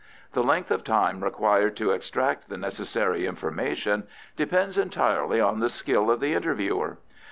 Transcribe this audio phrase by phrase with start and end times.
[0.33, 6.09] The length of time required to extract the necessary information depends entirely on the skill
[6.09, 6.97] of the interviewer.